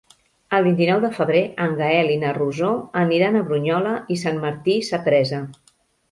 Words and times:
El 0.59 0.63
vint-i-nou 0.67 1.01
de 1.01 1.09
febrer 1.17 1.41
en 1.65 1.75
Gaël 1.81 2.09
i 2.13 2.15
na 2.23 2.31
Rosó 2.37 2.69
aniran 3.01 3.37
a 3.37 3.43
Brunyola 3.51 3.91
i 4.15 4.17
Sant 4.23 4.41
Martí 4.47 4.79
Sapresa. 4.89 5.43